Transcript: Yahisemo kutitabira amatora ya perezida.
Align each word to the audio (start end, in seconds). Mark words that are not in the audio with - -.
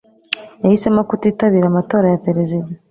Yahisemo 0.63 1.01
kutitabira 1.09 1.65
amatora 1.69 2.05
ya 2.11 2.21
perezida. 2.25 2.69